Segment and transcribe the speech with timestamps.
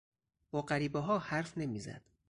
[0.51, 2.09] با غریبهها حرف نمیزند.